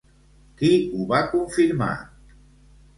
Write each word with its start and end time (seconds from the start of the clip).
Qui 0.61 0.71
ho 0.95 1.05
va 1.13 1.21
confirmar? 1.37 1.93